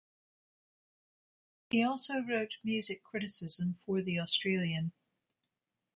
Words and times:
He 1.69 1.83
also 1.83 2.23
wrote 2.27 2.57
music 2.63 3.03
criticism 3.03 3.77
for 3.85 4.01
"The 4.01 4.19
Australian". 4.19 4.93